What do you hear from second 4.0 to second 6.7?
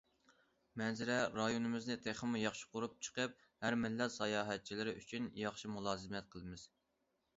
ساياھەتچىلىرى ئۈچۈن ياخشى مۇلازىمەت قىلىمىز.